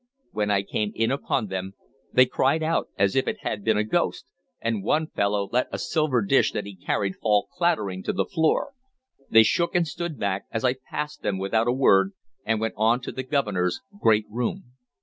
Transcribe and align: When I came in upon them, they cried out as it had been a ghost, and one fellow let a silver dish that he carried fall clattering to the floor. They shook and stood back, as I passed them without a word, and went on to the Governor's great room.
When 0.31 0.49
I 0.49 0.63
came 0.63 0.93
in 0.95 1.11
upon 1.11 1.45
them, 1.45 1.75
they 2.11 2.25
cried 2.25 2.63
out 2.63 2.89
as 2.97 3.15
it 3.15 3.27
had 3.41 3.63
been 3.63 3.77
a 3.77 3.83
ghost, 3.83 4.25
and 4.59 4.83
one 4.83 5.05
fellow 5.05 5.47
let 5.51 5.67
a 5.71 5.77
silver 5.77 6.23
dish 6.23 6.53
that 6.53 6.65
he 6.65 6.75
carried 6.75 7.17
fall 7.17 7.47
clattering 7.55 8.01
to 8.05 8.11
the 8.13 8.25
floor. 8.25 8.73
They 9.29 9.43
shook 9.43 9.75
and 9.75 9.87
stood 9.87 10.17
back, 10.17 10.45
as 10.49 10.65
I 10.65 10.73
passed 10.89 11.21
them 11.21 11.37
without 11.37 11.67
a 11.67 11.71
word, 11.71 12.13
and 12.43 12.59
went 12.59 12.73
on 12.77 12.99
to 13.01 13.11
the 13.11 13.21
Governor's 13.21 13.79
great 13.99 14.25
room. 14.27 14.71